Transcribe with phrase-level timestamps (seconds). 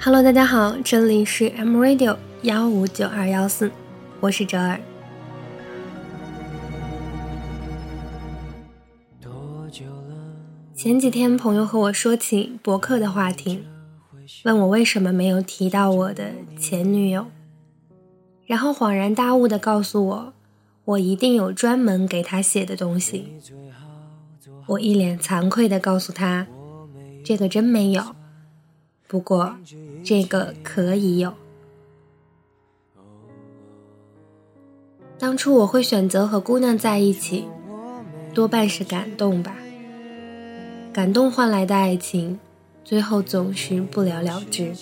[0.00, 3.68] Hello，大家好，这里是 M Radio 幺五九二幺四，
[4.20, 4.80] 我是哲尔。
[10.72, 13.64] 前几天朋友和我说起博客的话题，
[14.44, 17.26] 问我为什么没有提到我的前女友，
[18.46, 20.32] 然后恍然大悟的告诉我，
[20.84, 23.34] 我一定有专门给他写的东西。
[24.68, 26.46] 我一脸惭愧的告诉他，
[27.24, 28.14] 这个真没有。
[29.08, 29.56] 不过，
[30.02, 31.32] 这个可以有。
[35.18, 37.44] 当初我会选择和姑娘在一起，
[38.32, 39.56] 多半是感动吧。
[40.92, 42.38] 感动换来的爱情，
[42.84, 44.72] 最后总是不了了之。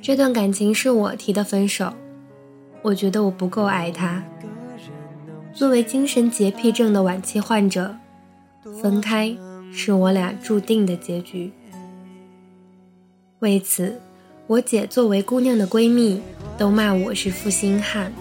[0.00, 1.92] 这段感情是我提的分手，
[2.82, 4.24] 我觉得我不够爱他。
[5.54, 7.94] 作为精神洁癖症的晚期患者，
[8.82, 9.36] 分开
[9.72, 11.52] 是我俩注定的结局。
[13.42, 14.00] 为此，
[14.46, 16.22] 我姐作为姑娘的闺蜜，
[16.56, 18.12] 都骂我是负心汉。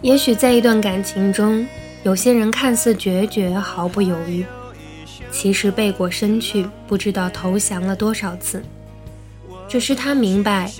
[0.00, 1.66] 也许在一段感情中，
[2.04, 4.46] 有些人看似决绝、毫不犹豫，
[5.32, 8.62] 其实背过身去，不知道投降了多少次。
[9.66, 10.70] 只是他明白，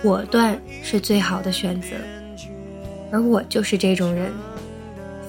[0.00, 1.96] 果断是最好的选择，
[3.10, 4.30] 而我就是这种人，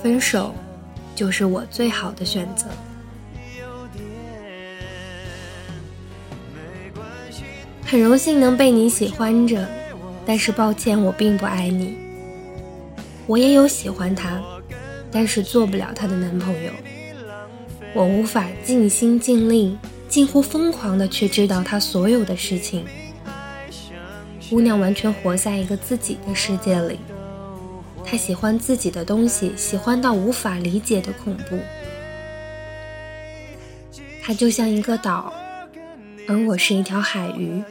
[0.03, 0.53] 分手
[1.15, 2.67] 就是我最好的选择。
[7.93, 9.67] 很荣幸能被你喜欢着，
[10.25, 11.95] 但是抱歉，我并不爱你。
[13.27, 14.41] 我也有喜欢他，
[15.11, 16.71] 但是做不了他的男朋友。
[17.93, 19.77] 我无法尽心尽力、
[20.09, 22.83] 近乎疯狂的去知道他所有的事情。
[24.49, 26.97] 姑娘完全活在一个自己的世界里，
[28.03, 31.59] 她喜欢自己的东西，喜欢到无法理解的恐怖。
[34.19, 35.31] 她就像一个岛。
[36.27, 37.63] 而我是一条海鱼，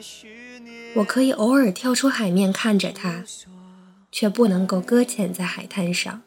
[0.96, 3.24] 我可以偶尔跳出海面看着它，
[4.10, 6.22] 却不能够搁浅在海滩上。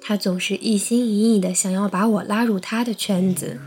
[0.00, 3.58] 它总是一心一意的想要把我拉入它的圈子，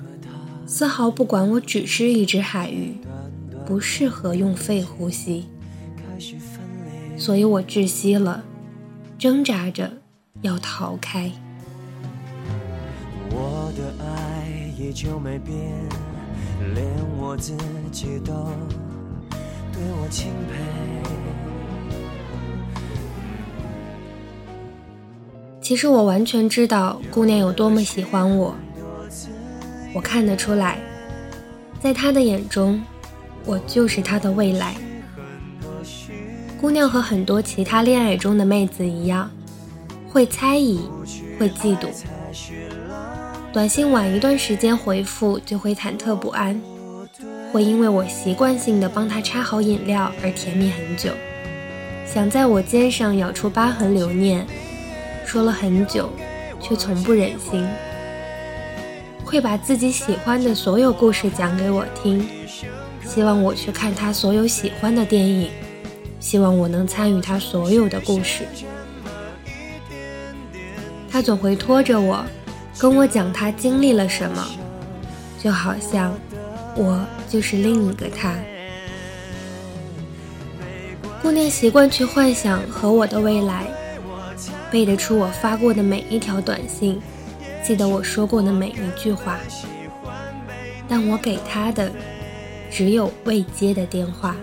[0.66, 2.96] 丝毫不管我只是一只海鱼，
[3.66, 5.48] 不适合用肺呼吸，
[7.18, 8.44] 所以我窒息了，
[9.18, 9.92] 挣扎着
[10.42, 11.31] 要逃开。
[13.30, 14.48] 我的爱
[14.80, 16.06] 依旧没变。
[16.73, 16.85] 连
[17.18, 17.56] 我自
[17.91, 18.34] 己都
[19.72, 20.57] 对我钦佩。
[25.62, 28.56] 其实我完全知道姑娘有多么喜欢我，
[29.94, 30.79] 我看得出来，
[31.81, 32.81] 在她的眼中，
[33.45, 34.75] 我就是她的未来。
[36.59, 39.29] 姑娘和很多其他恋爱中的妹子一样，
[40.09, 40.79] 会猜疑，
[41.38, 41.88] 会嫉妒。
[43.53, 46.62] 短信晚一段时间回复就会忐忑不安，
[47.52, 51.12] 会因为我习惯性的帮他插好饮料而甜蜜很久，
[52.06, 54.46] 想在我肩上咬出疤痕留念，
[55.25, 56.09] 说了很久，
[56.62, 57.66] 却从不忍心。
[59.24, 62.28] 会把自己喜欢的所有故事讲给我听，
[63.06, 65.50] 希望我去看他所有喜欢的电影，
[66.19, 68.44] 希望我能参与他所有的故事。
[71.09, 72.24] 他总会拖着我。
[72.80, 74.46] 跟我讲他经历了什么，
[75.42, 76.14] 就好像
[76.76, 78.36] 我就是另一个他。
[81.22, 83.66] 姑娘习惯去幻想和我的未来，
[84.72, 87.02] 背得出我发过的每一条短信，
[87.64, 89.40] 记得我说过的每一句话。
[90.88, 91.92] 但我给她的
[92.72, 94.36] 只有未接的电话。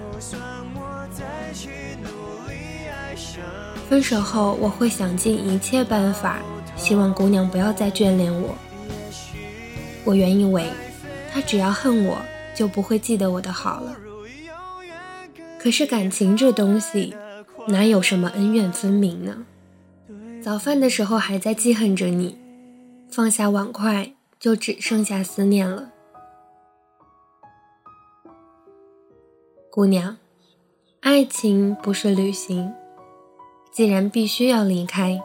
[3.89, 6.39] 分手后，我会想尽一切办法。
[6.85, 8.55] 希望姑娘不要再眷恋我。
[10.05, 10.71] 我原以为，
[11.33, 12.19] 她只要恨我，
[12.55, 13.97] 就不会记得我的好了。
[15.59, 17.17] 可是感情这东西，
[17.69, 19.47] 哪有什么恩怨分明呢？
[20.43, 22.39] 早饭的时候还在记恨着你，
[23.11, 25.91] 放下碗筷就只剩下思念了。
[29.71, 30.19] 姑娘，
[31.01, 32.75] 爱情不是旅行，
[33.73, 35.19] 既然必须要离开。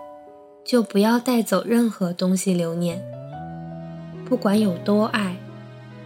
[0.70, 3.04] 就不要带走任何东西留念。
[4.24, 5.36] 不管有多爱，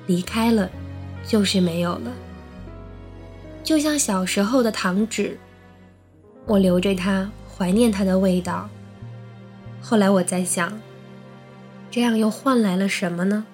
[0.07, 0.69] 离开了
[1.27, 2.13] 就是没有了。
[3.61, 5.37] 就像小时候的糖纸，
[6.45, 8.69] 我留着它，怀念它的味道。
[9.81, 10.71] 后来我在想，
[11.91, 13.45] 这样又换来了什么呢？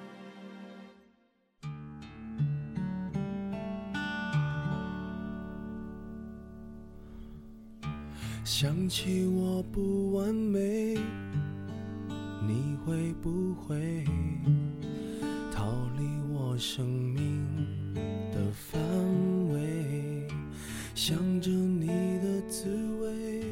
[8.51, 10.95] 想起我不完美，
[12.47, 14.03] 你会不会
[15.53, 15.65] 逃
[15.95, 16.03] 离
[16.33, 17.45] 我生命？
[18.51, 18.81] 范
[19.53, 20.27] 围，
[20.95, 22.65] 想着你的滋
[22.99, 23.43] 味。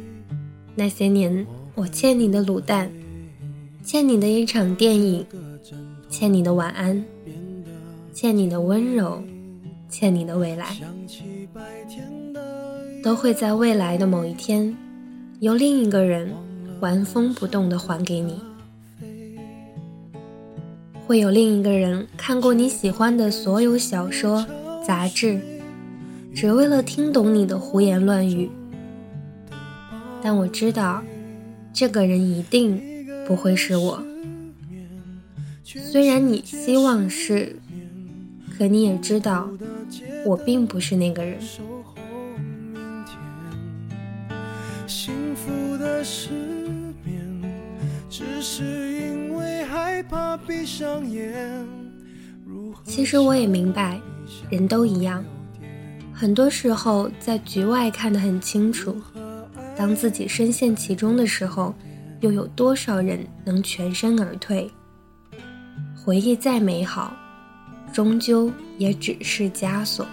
[0.73, 1.45] 那些年，
[1.75, 2.91] 我欠你的卤蛋，
[3.83, 5.23] 欠你的一场电影，
[6.09, 7.05] 欠你的晚安，
[8.11, 9.21] 欠你的温柔，
[9.89, 10.75] 欠你的未来，
[13.03, 14.75] 都会在未来的某一天，
[15.39, 16.33] 由另一个人
[16.79, 18.41] 纹风不动地还给你。
[21.05, 24.43] 会有另一个人看过你喜欢的所有小说、
[24.85, 25.39] 杂志，
[26.33, 28.49] 只为了听懂你的胡言乱语。
[30.23, 31.03] 但我知道，
[31.71, 32.81] 这个人一定
[33.27, 34.03] 不会是我。
[35.63, 37.59] 虽然你希望是，
[38.57, 39.47] 可你也知道，
[40.25, 41.37] 我并不是那个人。
[46.03, 46.29] 失
[47.03, 47.41] 眠，
[48.09, 48.63] 只是
[48.93, 51.65] 因为害怕闭上眼。
[52.83, 53.99] 其实我也明白，
[54.49, 55.23] 人都一样，
[56.13, 58.95] 很多时候在局外看得很清楚。
[59.75, 61.73] 当自己深陷其中的时候，
[62.21, 64.69] 又有多少人能全身而退？
[65.95, 67.15] 回忆再美好，
[67.91, 70.07] 终究也只是枷锁。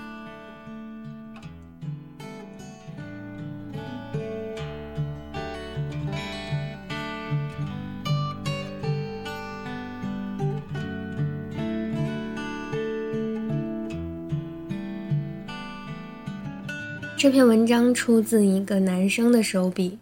[17.16, 19.98] 这篇文章出自一个男生的手笔，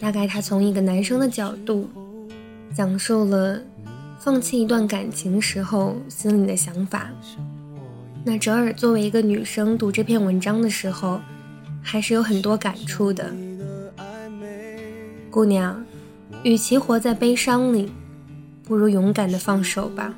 [0.00, 1.88] 大概他从一个男生的角度，
[2.74, 3.60] 讲述了
[4.18, 7.08] 放弃一段感情时候心里的想法。
[8.24, 11.20] 那哲尔作为一个女生读这篇文章的时候，
[11.82, 13.32] 还是有很多感触的。
[15.30, 15.84] 姑娘，
[16.42, 17.92] 与其活在悲伤里，
[18.64, 20.12] 不如勇敢的放手吧，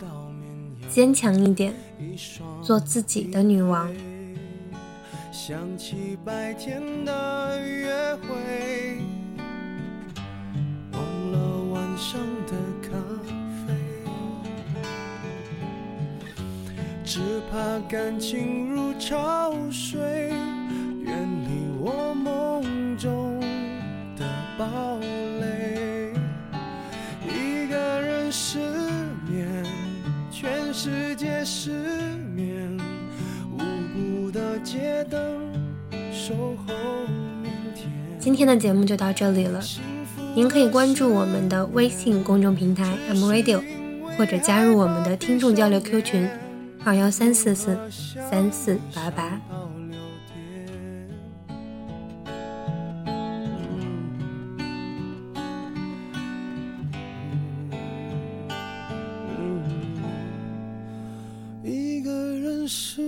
[0.88, 1.74] 坚强一点，
[2.62, 3.92] 做自己的女王。
[5.40, 8.98] 想起白天的约会，
[10.90, 11.00] 忘
[11.30, 11.38] 了
[11.72, 12.52] 晚上的
[12.82, 12.98] 咖
[13.64, 13.72] 啡，
[17.04, 17.20] 只
[17.52, 20.32] 怕感情如潮水，
[21.04, 23.38] 远离我梦中
[24.16, 24.26] 的
[24.58, 24.98] 堡
[25.40, 26.12] 垒。
[27.24, 28.58] 一个人失
[29.30, 29.64] 眠，
[30.32, 31.87] 全世界失
[38.28, 39.58] 今天的节目就到这里了，
[40.34, 43.62] 您可以关注我们的微信公众平台 M Radio，
[44.18, 46.28] 或者加入我们的听众交流 Q 群
[46.84, 47.74] 二幺三四四
[48.30, 49.40] 三四八八。
[61.64, 63.07] 一个人是。